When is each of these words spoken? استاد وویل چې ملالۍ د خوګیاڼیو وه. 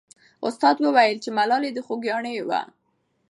استاد 0.47 0.75
وویل 0.81 1.17
چې 1.23 1.29
ملالۍ 1.37 1.71
د 1.73 1.79
خوګیاڼیو 1.85 2.45
وه. 2.49 2.61